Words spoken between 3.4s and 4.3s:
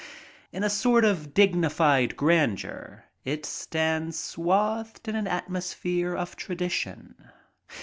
stands